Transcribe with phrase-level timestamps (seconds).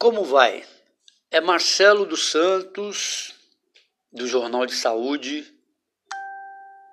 [0.00, 0.64] Como vai?
[1.30, 3.34] É Marcelo dos Santos,
[4.10, 5.54] do Jornal de Saúde.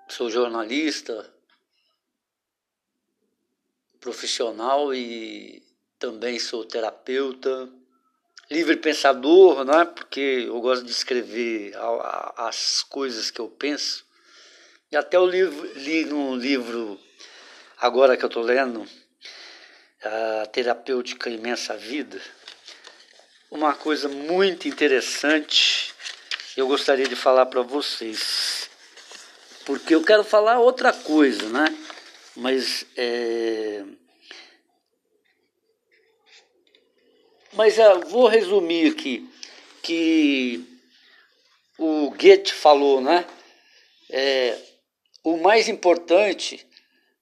[0.10, 1.34] Sou jornalista,
[4.02, 5.64] profissional e
[5.98, 7.70] também sou terapeuta,
[8.52, 9.86] livre pensador, não é?
[9.86, 11.74] Porque eu gosto de escrever
[12.36, 14.06] as coisas que eu penso.
[14.92, 15.44] E até eu li,
[15.76, 17.00] li num livro,
[17.78, 18.86] agora que eu estou lendo,
[20.04, 22.22] A Terapêutica Imensa Vida,
[23.50, 25.94] uma coisa muito interessante
[26.58, 28.68] eu gostaria de falar para vocês.
[29.64, 31.66] Porque eu quero falar outra coisa, né?
[32.36, 33.84] Mas é...
[37.54, 39.30] Mas é, vou resumir aqui
[39.84, 40.66] que
[41.78, 43.26] o Goethe falou, né?
[44.10, 44.58] É,
[45.24, 46.66] o mais importante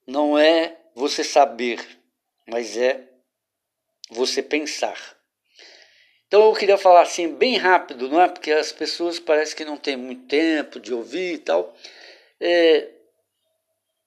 [0.07, 1.85] não é você saber,
[2.47, 3.05] mas é
[4.09, 5.14] você pensar.
[6.27, 8.27] Então eu queria falar assim bem rápido, não é?
[8.27, 11.75] Porque as pessoas parece que não têm muito tempo de ouvir e tal.
[12.39, 12.89] É,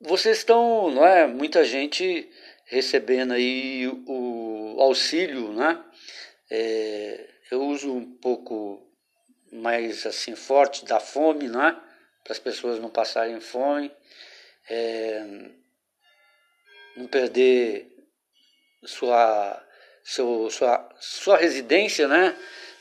[0.01, 1.27] vocês estão, não é?
[1.27, 2.29] Muita gente
[2.67, 5.83] recebendo aí o auxílio, né?
[6.51, 8.87] É, eu uso um pouco
[9.53, 11.49] mais assim forte da fome, é?
[12.25, 13.91] Para as pessoas não passarem fome,
[14.69, 15.25] é,
[16.97, 17.91] não perder
[18.85, 19.65] sua
[20.09, 22.35] seu, sua, sua residência, né?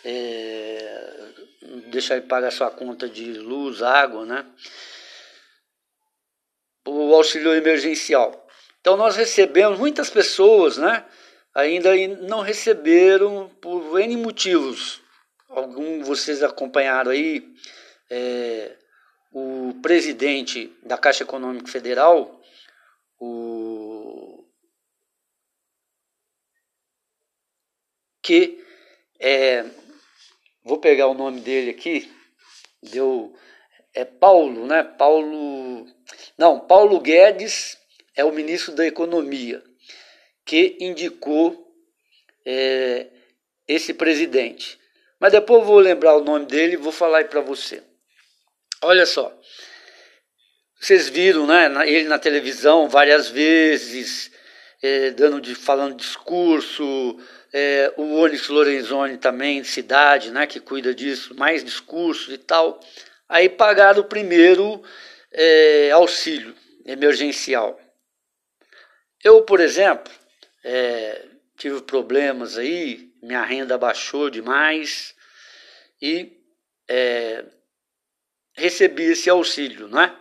[0.06, 1.34] É,
[1.90, 4.46] deixar ele pagar sua conta de luz, água, né?
[6.88, 8.48] O auxílio emergencial.
[8.80, 11.06] Então nós recebemos muitas pessoas, né?
[11.54, 15.02] Ainda não receberam por N motivos.
[15.50, 17.46] Algum vocês acompanharam aí
[18.10, 18.78] é,
[19.34, 22.40] o presidente da Caixa Econômica Federal,
[23.20, 23.57] o
[28.28, 28.62] que
[29.22, 29.64] é,
[30.62, 32.12] vou pegar o nome dele aqui,
[32.84, 33.34] deu
[33.94, 34.84] é Paulo, né?
[34.84, 35.88] Paulo,
[36.38, 37.78] não, Paulo Guedes
[38.18, 39.64] é o ministro da Economia
[40.46, 41.74] que indicou
[42.46, 43.08] é,
[43.66, 44.78] esse presidente.
[45.22, 47.82] Mas depois vou lembrar o nome dele e vou falar aí para você.
[48.84, 49.34] Olha só,
[50.78, 51.66] vocês viram, né?
[51.90, 54.30] Ele na televisão várias vezes,
[54.84, 57.18] é, dando de, falando discurso,
[57.54, 62.80] é, o Onyx Lorenzoni também, cidade, né, que cuida disso, mais discursos e tal.
[63.28, 64.82] Aí pagaram o primeiro
[65.32, 67.80] é, auxílio emergencial.
[69.24, 70.12] Eu, por exemplo,
[70.64, 71.26] é,
[71.58, 75.16] tive problemas aí, minha renda baixou demais
[76.02, 76.38] e
[76.88, 77.44] é,
[78.54, 80.16] recebi esse auxílio, né?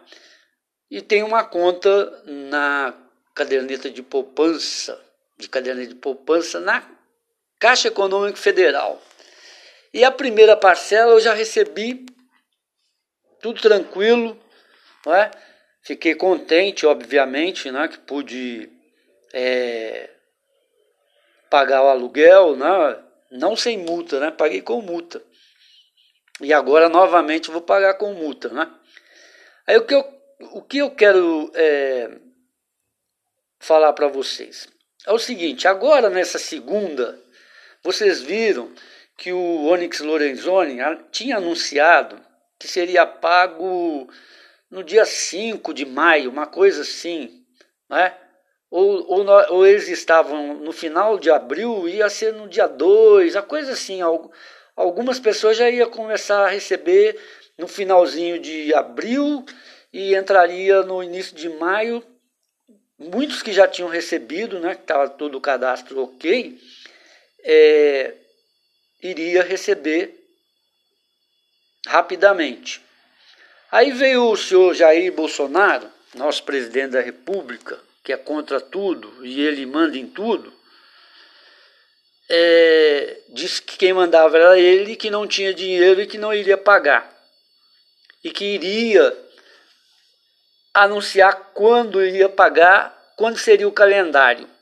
[0.91, 2.95] E tem uma conta na
[3.35, 5.01] caderneta de poupança,
[5.37, 6.96] de caderneta de poupança na
[7.67, 9.03] Caixa Econômica Federal.
[9.93, 12.07] E a primeira parcela eu já recebi,
[13.41, 14.41] tudo tranquilo,
[15.05, 15.33] não é?
[15.83, 18.71] Fiquei contente, obviamente, né, que pude
[19.33, 20.09] é,
[21.51, 25.21] pagar o aluguel, né, não sem multa, né, paguei com multa.
[26.41, 28.73] E agora novamente vou pagar com multa, né?
[29.67, 30.05] Aí o que eu,
[30.53, 32.17] o que eu quero é,
[33.59, 34.69] falar para vocês
[35.05, 37.26] é o seguinte: agora nessa segunda
[37.87, 38.69] vocês viram
[39.17, 40.79] que o Onyx Lorenzoni
[41.13, 42.21] tinha anunciado
[42.59, 44.09] que seria pago
[44.69, 47.45] no dia 5 de maio, uma coisa assim,
[47.89, 48.13] né?
[48.69, 49.25] Ou, ou,
[49.55, 54.01] ou, eles estavam no final de abril, ia ser no dia 2, a coisa assim.
[54.75, 57.17] Algumas pessoas já iam começar a receber
[57.57, 59.45] no finalzinho de abril
[59.93, 62.03] e entraria no início de maio.
[62.99, 66.59] Muitos que já tinham recebido, né, que estava todo o cadastro ok,
[67.49, 68.13] é,
[69.01, 70.13] iria receber
[71.87, 72.83] rapidamente.
[73.71, 79.41] Aí veio o senhor Jair Bolsonaro, nosso presidente da República, que é contra tudo e
[79.41, 80.53] ele manda em tudo,
[82.29, 86.59] é, disse que quem mandava era ele, que não tinha dinheiro e que não iria
[86.59, 87.15] pagar.
[88.25, 89.17] E que iria
[90.75, 94.56] anunciar quando iria pagar, quando seria o calendário.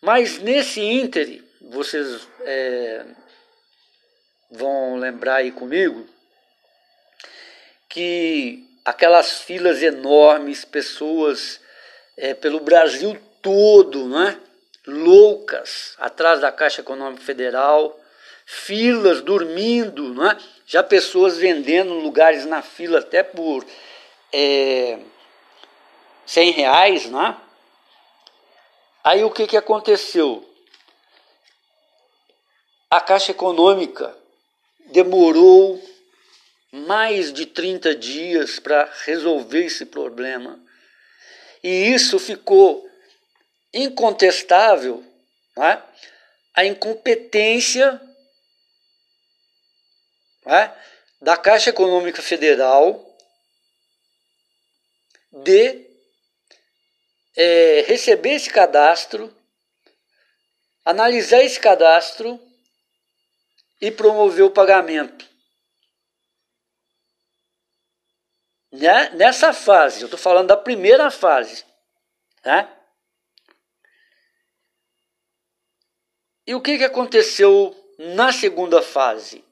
[0.00, 3.04] Mas nesse íntere, vocês é,
[4.50, 6.06] vão lembrar aí comigo
[7.88, 11.60] que aquelas filas enormes, pessoas
[12.16, 14.40] é, pelo Brasil todo, né?
[14.86, 17.98] loucas, atrás da Caixa Econômica Federal,
[18.46, 20.38] filas dormindo, né?
[20.66, 23.66] já pessoas vendendo lugares na fila até por
[24.32, 24.98] é,
[26.24, 27.36] 100 reais, né?
[29.08, 30.48] Aí o que, que aconteceu?
[32.90, 34.16] a Caixa Econômica
[34.86, 35.82] demorou
[36.72, 40.58] mais de 30 dias para resolver esse problema.
[41.62, 42.88] E isso ficou
[43.74, 45.04] incontestável
[45.58, 45.82] é?
[46.54, 48.00] a incompetência
[50.46, 50.70] é?
[51.20, 53.04] da Caixa Econômica Federal
[55.30, 55.87] de
[57.40, 59.32] é, receber esse cadastro,
[60.84, 62.40] analisar esse cadastro
[63.80, 65.24] e promover o pagamento.
[68.72, 69.10] Né?
[69.10, 71.64] Nessa fase, eu estou falando da primeira fase.
[72.44, 72.68] Né?
[76.44, 79.44] E o que, que aconteceu na segunda fase?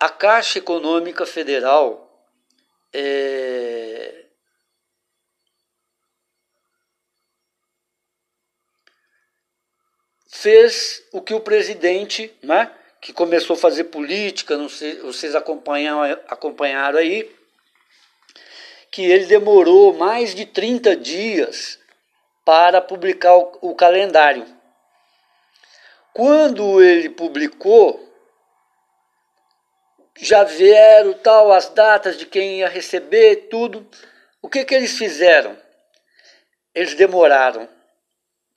[0.00, 2.10] A Caixa Econômica Federal
[2.92, 3.79] é,
[10.40, 16.02] fez o que o presidente, né, que começou a fazer política, não sei, vocês acompanham,
[16.28, 17.30] acompanharam aí,
[18.90, 21.78] que ele demorou mais de 30 dias
[22.42, 24.46] para publicar o, o calendário.
[26.14, 28.08] Quando ele publicou,
[30.18, 33.86] já vieram tal as datas de quem ia receber, tudo.
[34.40, 35.54] O que, que eles fizeram?
[36.74, 37.68] Eles demoraram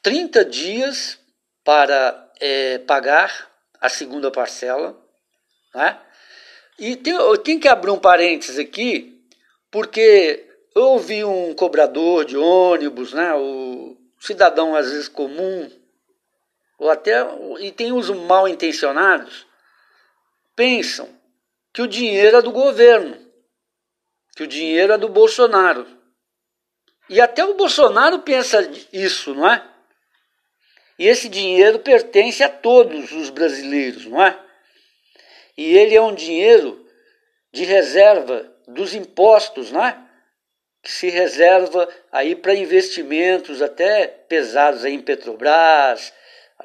[0.02, 1.22] 30 dias
[1.64, 3.50] para é, pagar
[3.80, 5.00] a segunda parcela.
[5.74, 6.00] Né?
[6.80, 9.26] E tem, eu tenho que abrir um parênteses aqui,
[9.72, 15.70] porque eu ouvi um cobrador de ônibus, né, o cidadão às vezes comum,
[16.80, 17.26] ou até
[17.60, 19.46] e tem os mal intencionados,
[20.56, 21.08] pensam
[21.72, 23.18] que o dinheiro é do governo,
[24.36, 25.86] que o dinheiro é do Bolsonaro.
[27.10, 28.62] E até o Bolsonaro pensa
[28.92, 29.73] isso, não é?
[30.98, 34.40] E esse dinheiro pertence a todos os brasileiros, não é?
[35.58, 36.86] E ele é um dinheiro
[37.52, 39.98] de reserva dos impostos, não é?
[40.82, 46.14] Que se reserva aí para investimentos até pesados aí em Petrobras,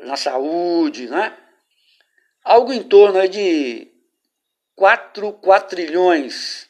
[0.00, 1.36] na saúde, não é?
[2.44, 3.88] Algo em torno aí de
[4.74, 6.68] 4 quatrilhões.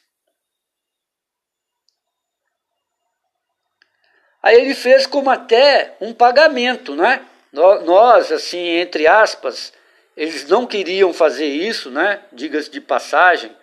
[4.42, 7.26] Aí ele fez como até um pagamento, né?
[7.52, 9.72] Nós, assim, entre aspas,
[10.16, 12.22] eles não queriam fazer isso, né?
[12.32, 13.56] Diga-se de passagem.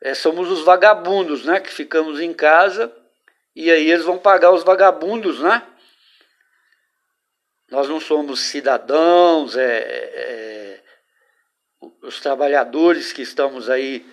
[0.00, 1.60] É, somos os vagabundos, né?
[1.60, 2.92] Que ficamos em casa
[3.54, 5.62] e aí eles vão pagar os vagabundos, né?
[7.70, 10.52] Nós não somos cidadãos, é, é
[12.02, 14.04] os trabalhadores que estamos aí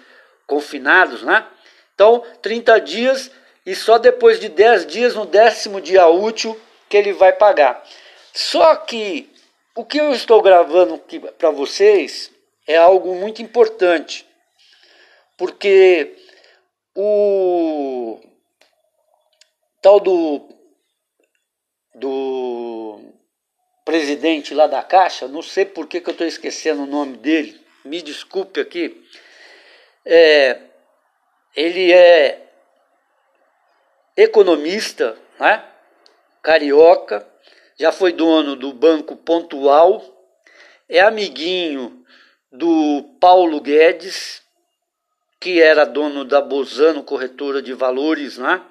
[0.47, 1.45] confinados, né?
[1.93, 3.31] Então, 30 dias
[3.65, 7.83] e só depois de 10 dias, no décimo dia útil, que ele vai pagar.
[8.33, 9.29] Só que
[9.75, 11.01] o que eu estou gravando
[11.37, 12.31] para vocês
[12.67, 14.27] é algo muito importante,
[15.37, 16.15] porque
[16.95, 18.19] o
[19.81, 20.47] tal do,
[21.95, 22.99] do
[23.85, 27.59] presidente lá da Caixa, não sei por que, que eu estou esquecendo o nome dele,
[27.85, 29.03] me desculpe aqui,
[30.05, 30.59] é,
[31.55, 32.47] ele é
[34.15, 35.63] economista, né?
[36.41, 37.27] carioca,
[37.79, 40.04] já foi dono do Banco Pontual,
[40.89, 42.06] é amiguinho
[42.51, 44.42] do Paulo Guedes,
[45.39, 48.61] que era dono da Bozano Corretora de Valores, né?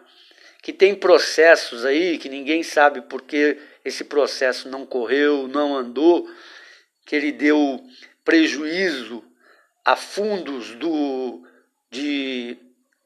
[0.62, 6.28] que tem processos aí que ninguém sabe porque esse processo não correu, não andou,
[7.06, 7.82] que ele deu
[8.22, 9.24] prejuízo
[9.82, 11.42] a fundos do,
[11.90, 12.58] de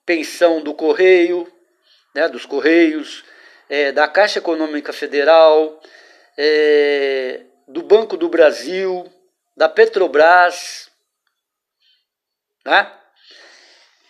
[0.04, 1.46] pensão do Correio,
[2.12, 3.22] né, dos Correios,
[3.72, 5.80] é, da Caixa Econômica Federal,
[6.36, 9.10] é, do Banco do Brasil,
[9.56, 10.90] da Petrobras.
[12.66, 12.92] Né?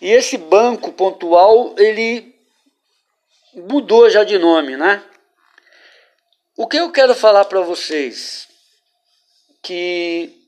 [0.01, 2.37] E esse banco pontual, ele
[3.55, 5.01] mudou já de nome, né?
[6.57, 8.49] O que eu quero falar para vocês?
[9.63, 10.45] Que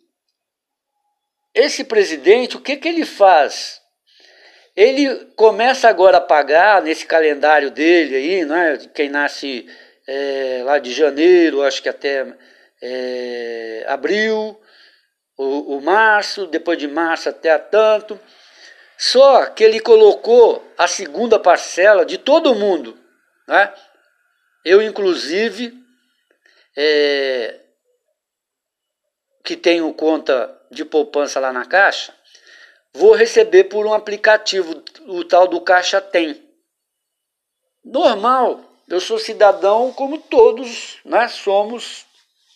[1.54, 3.80] esse presidente, o que, que ele faz?
[4.76, 8.78] Ele começa agora a pagar nesse calendário dele aí, né?
[8.92, 9.68] Quem nasce
[10.06, 12.26] é, lá de janeiro, acho que até
[12.82, 14.60] é, abril,
[15.36, 18.18] o, o março, depois de março até tanto.
[18.98, 22.98] Só que ele colocou a segunda parcela de todo mundo.
[23.46, 23.72] Né?
[24.64, 25.74] Eu, inclusive,
[26.76, 27.60] é,
[29.44, 32.14] que tenho conta de poupança lá na Caixa,
[32.94, 36.40] vou receber por um aplicativo, o tal do Caixa Tem.
[37.84, 41.28] Normal, eu sou cidadão como todos, né?
[41.28, 42.06] Somos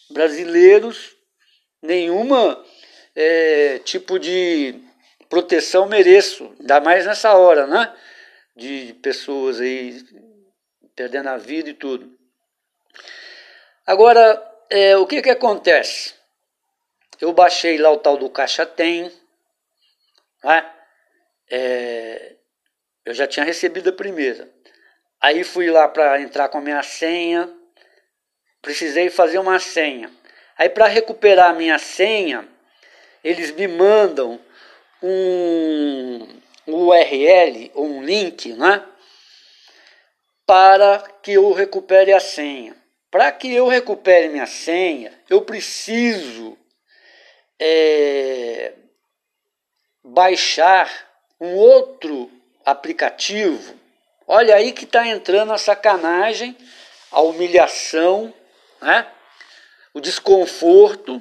[0.08, 1.16] brasileiros,
[1.82, 2.64] nenhuma
[3.14, 4.80] é, tipo de
[5.28, 7.94] proteção mereço, ainda mais nessa hora, né?
[8.56, 10.02] De pessoas aí
[10.94, 12.16] perdendo a vida e tudo.
[13.86, 16.14] Agora, é, o que que acontece?
[17.20, 19.10] Eu baixei lá o tal do Caixa Tem,
[20.42, 20.70] né?
[21.50, 22.36] É,
[23.04, 24.48] eu já tinha recebido a primeira.
[25.20, 27.52] Aí fui lá para entrar com a minha senha,
[28.60, 30.10] precisei fazer uma senha.
[30.56, 32.46] Aí para recuperar a minha senha,
[33.24, 34.40] eles me mandam
[35.02, 38.84] um URL ou um link, né?
[40.46, 42.76] Para que eu recupere a senha.
[43.10, 46.58] Para que eu recupere minha senha, eu preciso
[47.58, 48.72] é,
[50.08, 50.90] baixar
[51.40, 52.30] um outro
[52.64, 53.78] aplicativo.
[54.26, 56.56] Olha aí que está entrando a sacanagem,
[57.10, 58.32] a humilhação,
[58.80, 59.10] né?
[59.94, 61.20] o desconforto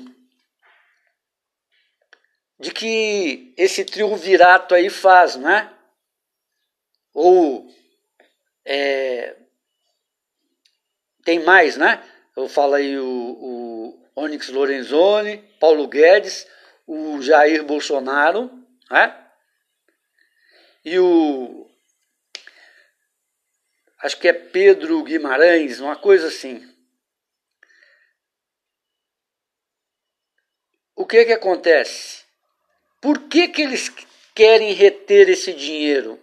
[2.60, 5.74] de que esse triunvirato aí faz, não é?
[7.13, 7.67] Ou
[8.65, 9.36] é,
[11.24, 12.03] tem mais, né?
[12.36, 16.48] Eu falo aí o, o Onyx Lorenzoni, Paulo Guedes,
[16.86, 18.51] o Jair Bolsonaro,
[18.89, 19.25] né?
[20.84, 21.70] E o
[24.00, 26.65] acho que é Pedro Guimarães, uma coisa assim.
[30.96, 32.25] O que que acontece?
[33.01, 33.89] Por que, que eles
[34.34, 36.20] querem reter esse dinheiro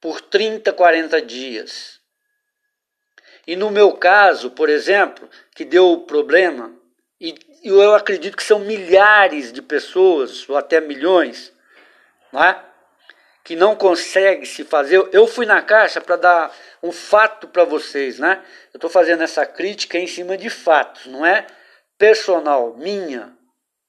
[0.00, 2.00] por 30, 40 dias?
[3.46, 6.72] E no meu caso, por exemplo, que deu problema,
[7.20, 7.34] e
[7.64, 11.52] eu acredito que são milhares de pessoas, ou até milhões,
[12.32, 12.64] não é?
[13.42, 15.08] que não consegue se fazer.
[15.12, 18.44] Eu fui na caixa para dar um fato para vocês, né?
[18.72, 21.46] Eu estou fazendo essa crítica em cima de fatos, não é
[21.98, 23.36] personal, minha.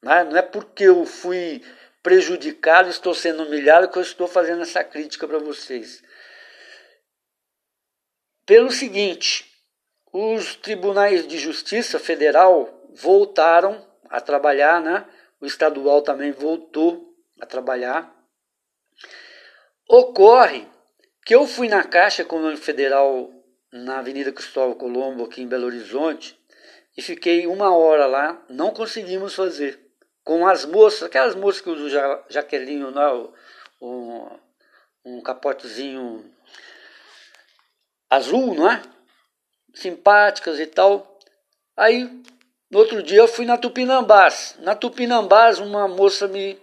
[0.01, 0.23] Né?
[0.23, 1.63] Não é porque eu fui
[2.01, 6.01] prejudicado, estou sendo humilhado, que eu estou fazendo essa crítica para vocês.
[8.45, 9.45] Pelo seguinte,
[10.11, 15.05] os tribunais de justiça federal voltaram a trabalhar, né?
[15.39, 18.20] o estadual também voltou a trabalhar.
[19.91, 20.65] Ocorre
[21.25, 23.29] que eu fui na Caixa Econômica Federal
[23.73, 26.39] na Avenida Cristóvão Colombo, aqui em Belo Horizonte,
[26.95, 29.91] e fiquei uma hora lá, não conseguimos fazer
[30.23, 33.33] com as moças, aquelas moças que usam ja, jaquelinho, não,
[33.81, 34.29] um,
[35.03, 36.23] um capotezinho
[38.09, 38.81] azul, não é?
[39.73, 41.19] Simpáticas e tal.
[41.75, 42.05] Aí,
[42.69, 44.55] no outro dia, eu fui na Tupinambás.
[44.59, 46.57] Na Tupinambás, uma moça me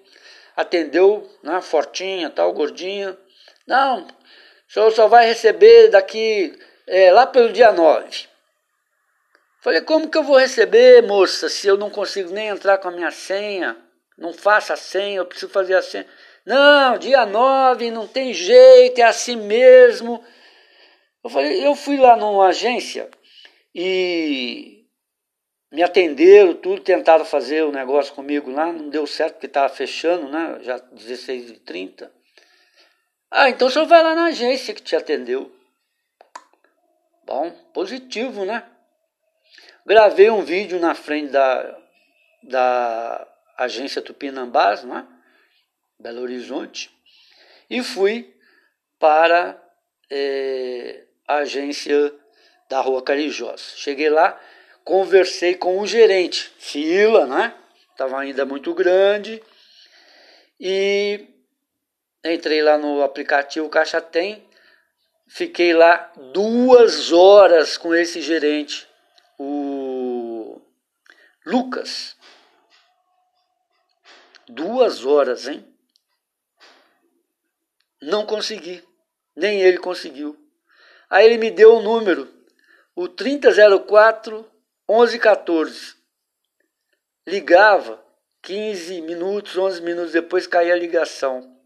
[0.58, 3.16] atendeu, né, fortinha, tal, gordinha.
[3.64, 6.52] Não, o senhor só vai receber daqui,
[6.84, 8.26] é, lá pelo dia 9.
[9.60, 12.90] Falei, como que eu vou receber, moça, se eu não consigo nem entrar com a
[12.90, 13.76] minha senha?
[14.18, 16.06] Não faça a senha, eu preciso fazer a senha.
[16.44, 20.24] Não, dia 9, não tem jeito, é assim mesmo.
[21.22, 23.08] Eu falei, eu fui lá numa agência
[23.72, 24.77] e
[25.70, 30.28] me atenderam, tudo, tentaram fazer o negócio comigo lá, não deu certo porque estava fechando,
[30.28, 30.58] né?
[30.62, 32.10] Já 16h30.
[33.30, 35.54] Ah, então o senhor vai lá na agência que te atendeu.
[37.24, 38.66] Bom, positivo, né?
[39.84, 41.78] Gravei um vídeo na frente da,
[42.42, 45.06] da agência Tupinambás, né?
[45.98, 46.90] Belo Horizonte,
[47.68, 48.34] e fui
[48.98, 49.60] para
[50.08, 52.14] é, a agência
[52.68, 53.74] da Rua Carijós.
[53.76, 54.40] Cheguei lá,
[54.88, 57.54] conversei com o gerente, fila, né?
[57.90, 59.42] Estava ainda muito grande,
[60.58, 61.28] e
[62.24, 64.48] entrei lá no aplicativo Caixa Tem,
[65.28, 68.88] fiquei lá duas horas com esse gerente
[69.38, 70.58] o
[71.44, 72.16] Lucas.
[74.48, 75.68] Duas horas, hein?
[78.00, 78.82] Não consegui.
[79.36, 80.34] Nem ele conseguiu.
[81.10, 82.26] Aí ele me deu o um número,
[82.96, 84.50] o 3004
[84.88, 85.96] 1114.
[87.26, 88.02] Ligava,
[88.42, 91.56] 15 minutos, 11 minutos depois caía a ligação.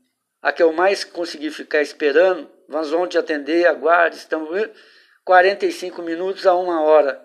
[0.41, 4.49] A que eu mais consegui ficar esperando, nós vamos te atender, aguarde, estamos
[5.25, 7.25] 45 minutos a uma hora.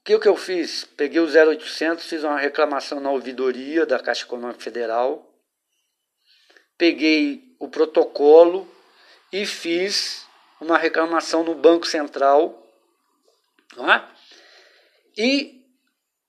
[0.00, 0.84] O que, que eu fiz?
[0.84, 5.32] Peguei o 0800, fiz uma reclamação na ouvidoria da Caixa Econômica Federal,
[6.76, 8.66] peguei o protocolo
[9.32, 10.26] e fiz
[10.62, 12.58] uma reclamação no Banco Central.
[13.78, 14.02] É?
[15.16, 15.64] E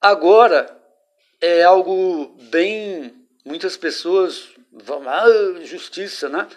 [0.01, 0.75] agora
[1.41, 3.27] é algo bem.
[3.45, 5.07] Muitas pessoas vão.
[5.07, 5.25] Ah,
[5.63, 6.47] justiça, né?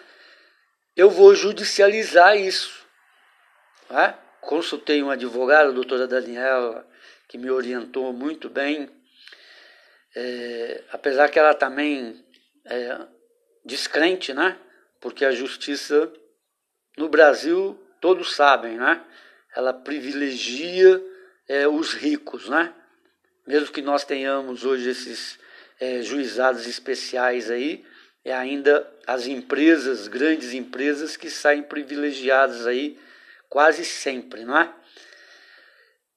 [0.97, 2.87] Eu vou judicializar isso.
[3.90, 4.26] É?
[4.47, 6.87] consultei um advogado, a doutora Daniela,
[7.28, 8.88] que me orientou muito bem,
[10.14, 12.25] é, apesar que ela também
[12.64, 12.99] é
[13.64, 14.56] descrente, né?
[15.00, 16.11] Porque a justiça
[16.96, 19.04] no Brasil, todos sabem, né?
[19.54, 21.02] Ela privilegia
[21.48, 22.74] é, os ricos, né?
[23.46, 25.38] Mesmo que nós tenhamos hoje esses
[25.78, 27.84] é, juizados especiais aí,
[28.24, 32.98] é ainda as empresas, grandes empresas, que saem privilegiadas aí
[33.48, 34.72] quase sempre, não é?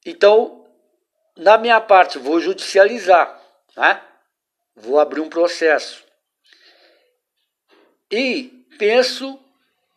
[0.05, 0.65] Então,
[1.37, 3.39] na minha parte, vou judicializar,
[3.77, 4.01] né?
[4.75, 6.03] vou abrir um processo.
[8.11, 9.39] E penso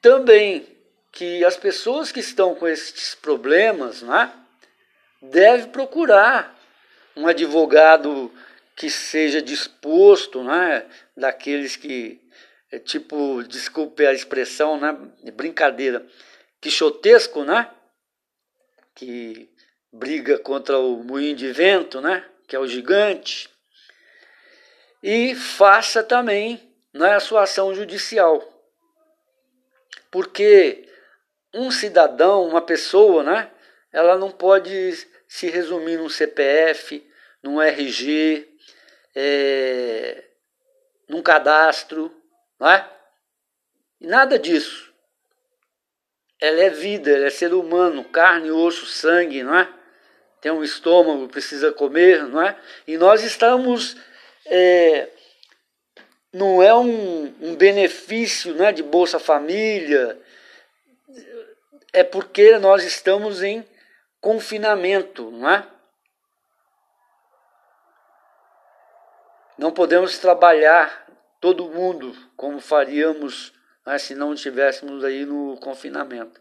[0.01, 0.72] também
[1.13, 4.33] que as pessoas que estão com esses problemas né,
[5.21, 6.59] devem procurar
[7.15, 8.33] um advogado
[8.75, 12.19] que seja disposto, né, daqueles que,
[12.71, 14.97] é tipo, desculpe a expressão, né,
[15.35, 16.05] brincadeira,
[16.59, 17.71] quixotesco, né,
[18.95, 19.51] que
[19.93, 23.51] briga contra o moinho de vento, né, que é o gigante,
[25.03, 28.49] e faça também né, a sua ação judicial.
[30.11, 30.89] Porque
[31.55, 33.51] um cidadão, uma pessoa, né,
[33.93, 37.07] ela não pode se resumir num CPF,
[37.43, 38.49] num RG,
[39.15, 40.25] é,
[41.09, 42.15] num cadastro,
[42.59, 42.89] não é?
[44.01, 44.93] Nada disso.
[46.41, 49.69] Ela é vida, ela é ser humano, carne, osso, sangue, não é?
[50.41, 52.59] Tem um estômago, precisa comer, não é?
[52.87, 53.97] E nós estamos.
[54.47, 55.09] É,
[56.33, 60.19] não é um, um benefício né, de Bolsa Família,
[61.93, 63.65] é porque nós estamos em
[64.21, 65.69] confinamento, não é?
[69.59, 71.07] Não podemos trabalhar
[71.41, 73.53] todo mundo como faríamos
[73.85, 76.41] né, se não estivéssemos aí no confinamento.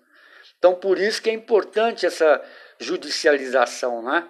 [0.58, 2.44] Então, por isso que é importante essa
[2.80, 4.28] judicialização, né?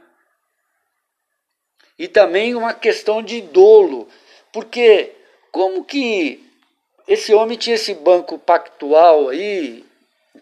[1.98, 4.10] E também uma questão de dolo,
[4.52, 5.14] porque
[5.52, 6.44] como que
[7.08, 9.86] esse homem tinha esse banco pactual aí,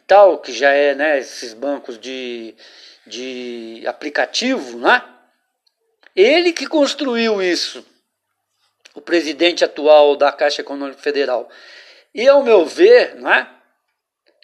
[0.08, 2.56] tal, que já é, né, esses bancos de,
[3.06, 5.04] de aplicativo, né?
[6.16, 7.86] Ele que construiu isso,
[8.94, 11.50] o presidente atual da Caixa Econômica Federal.
[12.14, 13.48] E ao meu ver, né,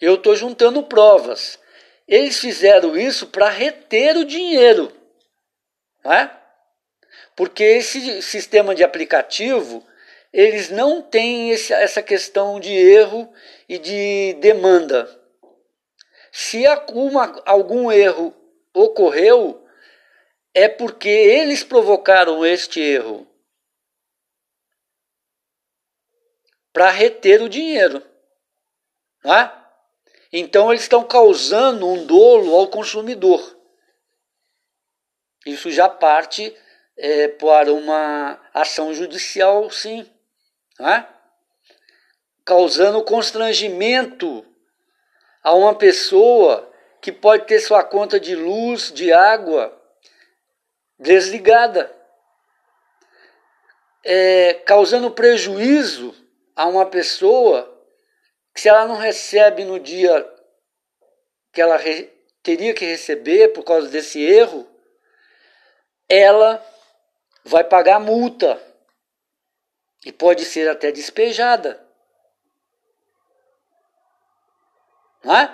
[0.02, 1.60] eu estou juntando provas.
[2.08, 4.92] Eles fizeram isso para reter o dinheiro.
[6.04, 6.32] Né?
[7.36, 9.86] Porque esse sistema de aplicativo
[10.36, 13.32] eles não têm essa questão de erro
[13.70, 15.10] e de demanda.
[16.38, 16.66] Se
[17.46, 18.36] algum erro
[18.74, 19.66] ocorreu,
[20.54, 23.26] é porque eles provocaram este erro
[26.74, 28.04] para reter o dinheiro.
[29.24, 29.50] Né?
[30.30, 33.58] Então eles estão causando um dolo ao consumidor.
[35.46, 36.54] Isso já parte
[36.98, 40.06] é, para uma ação judicial, sim
[40.78, 41.08] né?
[42.44, 44.46] causando constrangimento
[45.46, 46.68] a uma pessoa
[47.00, 49.80] que pode ter sua conta de luz, de água
[50.98, 51.96] desligada,
[54.04, 56.16] é, causando prejuízo
[56.56, 57.72] a uma pessoa
[58.56, 60.28] que se ela não recebe no dia
[61.54, 64.68] que ela re, teria que receber por causa desse erro,
[66.10, 66.66] ela
[67.44, 68.60] vai pagar multa
[70.04, 71.85] e pode ser até despejada.
[75.26, 75.52] Não é?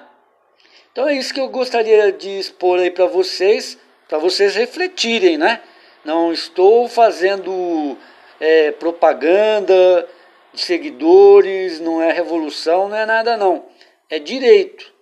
[0.91, 5.61] Então é isso que eu gostaria de expor aí para vocês, para vocês refletirem, né?
[6.03, 7.97] Não estou fazendo
[8.39, 10.07] é, propaganda
[10.53, 13.65] de seguidores, não é revolução, não é nada não.
[14.09, 14.93] É direito,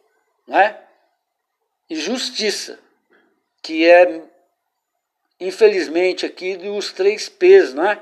[0.48, 0.80] não é?
[1.90, 2.80] E justiça,
[3.64, 4.22] que é
[5.40, 8.00] infelizmente aqui dos três P's, não é?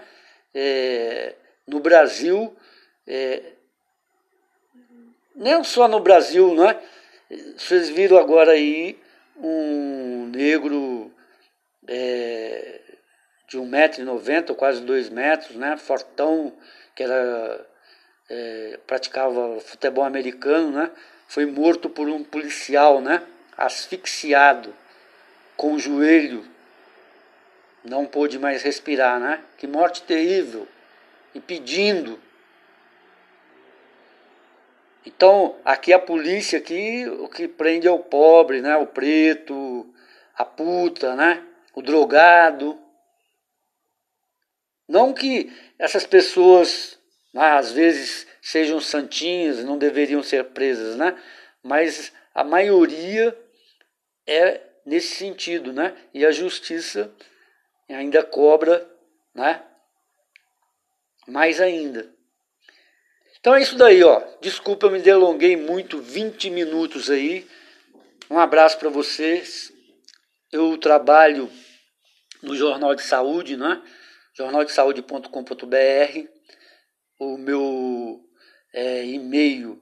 [0.53, 1.35] é,
[1.67, 2.55] no Brasil,
[3.05, 3.41] é,
[5.37, 6.77] não só no Brasil, não é?
[7.55, 8.99] Vocês viram agora aí
[9.37, 11.11] um negro
[11.87, 12.81] é,
[13.47, 15.77] de 1,90m, quase 2 metros, né?
[15.77, 16.51] Fortão,
[16.93, 17.65] que era,
[18.29, 20.91] é, praticava futebol americano, né?
[21.27, 23.21] Foi morto por um policial, né?
[23.57, 24.73] Asfixiado,
[25.55, 26.43] com o joelho
[27.87, 29.41] não pôde mais respirar, né?
[29.57, 30.67] Que morte terrível!
[31.33, 32.19] E pedindo.
[35.05, 38.75] Então, aqui a polícia aqui, o que prende é o pobre, né?
[38.77, 39.93] O preto,
[40.35, 41.45] a puta, né?
[41.73, 42.79] O drogado.
[44.87, 46.99] Não que essas pessoas,
[47.33, 51.17] né, às vezes, sejam santinhas, não deveriam ser presas, né?
[51.61, 53.37] Mas a maioria
[54.25, 55.95] é nesse sentido, né?
[56.13, 57.13] E a justiça
[57.89, 58.89] ainda cobra,
[59.33, 59.63] né?
[61.27, 62.16] Mais ainda.
[63.39, 64.21] Então é isso daí, ó.
[64.41, 67.47] Desculpa, eu me delonguei muito, 20 minutos aí.
[68.29, 69.71] Um abraço para vocês.
[70.51, 71.49] Eu trabalho
[72.41, 73.81] no Jornal de Saúde, né?
[74.37, 76.27] jornaldesaude.com.br.
[77.19, 78.23] O meu
[78.73, 79.81] é, e-mail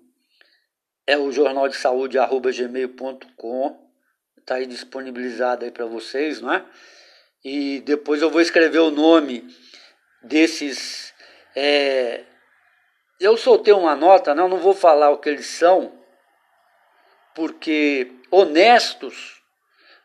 [1.06, 3.86] é o jornaldesaude.gmail.com.
[4.38, 6.66] Está aí disponibilizado aí para vocês, não é?
[7.44, 9.46] E depois eu vou escrever o nome
[10.24, 11.14] desses
[11.56, 12.24] é,
[13.20, 15.94] eu soltei uma nota, não, não vou falar o que eles são,
[17.34, 19.42] porque honestos,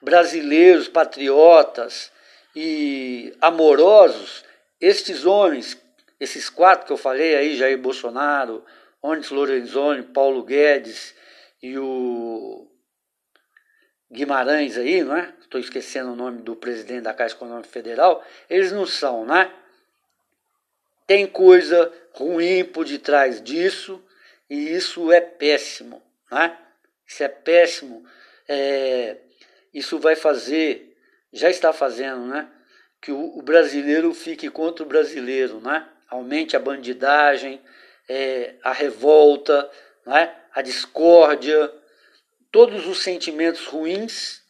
[0.01, 2.13] brasileiros, patriotas
[2.55, 4.45] e amorosos,
[4.81, 5.81] estes homens,
[6.19, 8.65] esses quatro que eu falei aí, Jair Bolsonaro,
[9.03, 11.15] Onyx Lorenzoni, Paulo Guedes
[11.63, 12.67] e o
[14.13, 15.33] Guimarães aí, não é?
[15.41, 19.53] Estou esquecendo o nome do presidente da Caixa Econômica Federal, eles não são, né?
[21.11, 24.01] Tem coisa ruim por detrás disso
[24.49, 26.57] e isso é péssimo, né?
[27.05, 28.07] Isso é péssimo.
[28.47, 29.17] É,
[29.75, 30.97] isso vai fazer,
[31.33, 32.49] já está fazendo, né?
[33.03, 35.85] Que o, o, brasileiro fique contra o brasileiro, né?
[36.09, 37.61] Aumente a bandidagem,
[38.09, 39.69] é, a revolta,
[40.07, 40.33] né?
[40.55, 41.75] a discórdia,
[42.53, 44.43] todos os sentimentos ruins,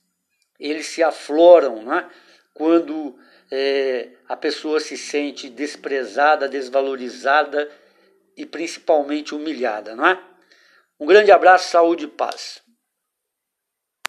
[0.58, 2.06] eles se afloram, né?
[2.52, 3.18] Quando
[3.50, 7.70] é, a pessoa se sente desprezada, desvalorizada
[8.36, 10.22] e principalmente humilhada, não é?
[10.98, 12.62] Um grande abraço, saúde e paz.